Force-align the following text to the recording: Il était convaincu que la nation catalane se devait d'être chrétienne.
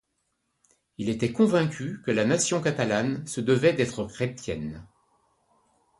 Il 0.97 1.09
était 1.09 1.31
convaincu 1.31 2.01
que 2.03 2.09
la 2.09 2.25
nation 2.25 2.59
catalane 2.59 3.23
se 3.27 3.39
devait 3.39 3.73
d'être 3.73 4.03
chrétienne. 4.05 4.83